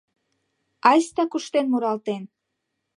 [0.89, 2.23] Айста куштен-муралтен